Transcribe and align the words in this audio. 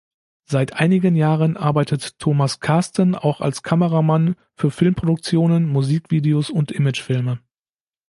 Seit 0.45 0.73
einigen 0.73 1.15
Jahren 1.15 1.57
arbeitet 1.57 2.17
Thomas 2.17 2.59
Karsten 2.59 3.13
auch 3.13 3.39
als 3.39 3.61
Kameramann 3.61 4.35
für 4.55 4.71
Filmproduktionen, 4.71 5.67
Musikvideos 5.69 6.49
und 6.49 6.71
Imagefilme. 6.71 7.37